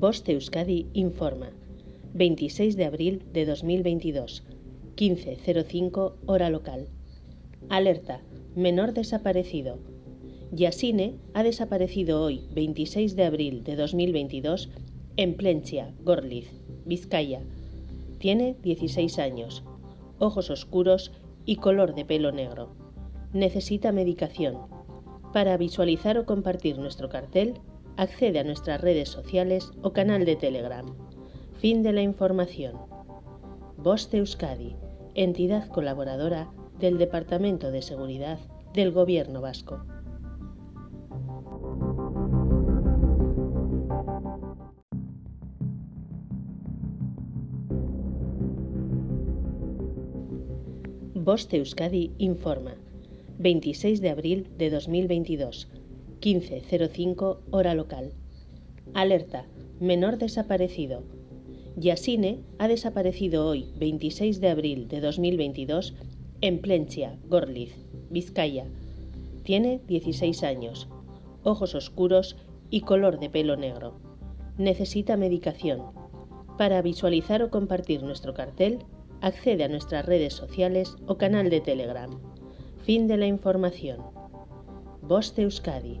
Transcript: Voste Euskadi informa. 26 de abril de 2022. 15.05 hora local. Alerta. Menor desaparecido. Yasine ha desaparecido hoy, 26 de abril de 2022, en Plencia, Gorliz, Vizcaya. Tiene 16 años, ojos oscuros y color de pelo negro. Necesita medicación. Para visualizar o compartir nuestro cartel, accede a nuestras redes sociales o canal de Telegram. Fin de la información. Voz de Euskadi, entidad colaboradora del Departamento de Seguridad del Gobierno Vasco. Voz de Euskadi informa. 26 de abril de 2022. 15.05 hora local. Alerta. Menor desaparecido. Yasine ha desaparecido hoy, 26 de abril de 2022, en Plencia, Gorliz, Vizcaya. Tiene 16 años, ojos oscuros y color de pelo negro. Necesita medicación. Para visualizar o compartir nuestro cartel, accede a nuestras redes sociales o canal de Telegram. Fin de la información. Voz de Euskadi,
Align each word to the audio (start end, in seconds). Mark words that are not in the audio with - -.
Voste 0.00 0.32
Euskadi 0.32 0.86
informa. 0.94 1.50
26 2.14 2.74
de 2.74 2.86
abril 2.86 3.22
de 3.34 3.44
2022. 3.44 4.44
15.05 4.96 6.14
hora 6.24 6.48
local. 6.48 6.88
Alerta. 7.68 8.22
Menor 8.56 8.94
desaparecido. 8.94 9.76
Yasine 10.52 11.16
ha 11.34 11.42
desaparecido 11.42 12.22
hoy, 12.22 12.40
26 12.54 13.14
de 13.14 13.24
abril 13.24 13.62
de 13.62 13.76
2022, 13.76 14.70
en 15.18 15.34
Plencia, 15.34 15.92
Gorliz, 16.02 16.48
Vizcaya. 16.86 17.42
Tiene 18.16 18.56
16 18.62 19.18
años, 19.18 19.64
ojos 20.18 20.48
oscuros 20.48 21.12
y 21.44 21.56
color 21.56 21.94
de 21.94 22.06
pelo 22.06 22.32
negro. 22.32 22.70
Necesita 23.34 23.92
medicación. 23.92 24.56
Para 25.34 25.58
visualizar 25.58 26.16
o 26.16 26.24
compartir 26.24 26.78
nuestro 26.78 27.10
cartel, 27.10 27.60
accede 28.00 28.38
a 28.38 28.44
nuestras 28.44 28.80
redes 28.80 29.10
sociales 29.10 29.72
o 29.82 29.92
canal 29.92 30.24
de 30.24 30.34
Telegram. 30.34 30.86
Fin 31.58 31.82
de 31.82 31.92
la 31.92 32.00
información. 32.00 32.78
Voz 33.76 34.10
de 34.10 34.18
Euskadi, 34.18 34.74
entidad 35.14 35.68
colaboradora 35.68 36.50
del 36.78 36.96
Departamento 36.96 37.70
de 37.70 37.82
Seguridad 37.82 38.38
del 38.72 38.90
Gobierno 38.90 39.42
Vasco. 39.42 39.84
Voz 51.14 51.50
de 51.50 51.58
Euskadi 51.58 52.14
informa. 52.16 52.76
26 53.38 54.00
de 54.00 54.08
abril 54.08 54.48
de 54.56 54.70
2022. 54.70 55.68
15.05 56.20 57.38
hora 57.50 57.74
local. 57.74 58.12
Alerta. 58.92 59.46
Menor 59.80 60.18
desaparecido. 60.18 61.02
Yasine 61.76 62.40
ha 62.58 62.68
desaparecido 62.68 63.46
hoy, 63.46 63.72
26 63.78 64.38
de 64.42 64.48
abril 64.50 64.88
de 64.88 65.00
2022, 65.00 65.94
en 66.42 66.60
Plencia, 66.60 67.18
Gorliz, 67.26 67.74
Vizcaya. 68.10 68.66
Tiene 69.44 69.80
16 69.86 70.42
años, 70.42 70.88
ojos 71.42 71.74
oscuros 71.74 72.36
y 72.68 72.82
color 72.82 73.18
de 73.18 73.30
pelo 73.30 73.56
negro. 73.56 73.94
Necesita 74.58 75.16
medicación. 75.16 75.80
Para 76.58 76.82
visualizar 76.82 77.42
o 77.42 77.50
compartir 77.50 78.02
nuestro 78.02 78.34
cartel, 78.34 78.80
accede 79.22 79.64
a 79.64 79.68
nuestras 79.68 80.04
redes 80.04 80.34
sociales 80.34 80.96
o 81.06 81.16
canal 81.16 81.48
de 81.48 81.62
Telegram. 81.62 82.10
Fin 82.84 83.08
de 83.08 83.16
la 83.16 83.26
información. 83.26 84.00
Voz 85.00 85.34
de 85.34 85.44
Euskadi, 85.44 86.00